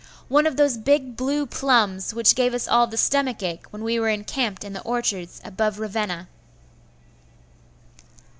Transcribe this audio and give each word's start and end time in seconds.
One 0.29 0.47
of 0.47 0.57
those 0.57 0.77
big 0.79 1.15
blue 1.15 1.45
plums, 1.45 2.11
which 2.11 2.33
gave 2.33 2.55
us 2.55 2.67
all 2.67 2.87
the 2.87 2.97
stomach 2.97 3.43
ache 3.43 3.67
when 3.69 3.83
we 3.83 3.99
were 3.99 4.09
encamped 4.09 4.63
in 4.63 4.73
the 4.73 4.81
orchards 4.81 5.39
above 5.45 5.77
Ravenna! 5.77 6.27